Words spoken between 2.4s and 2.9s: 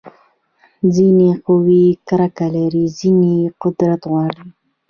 لري،